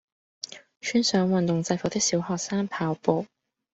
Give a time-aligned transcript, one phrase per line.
[0.79, 3.27] 穿上運動制服的小學生跑步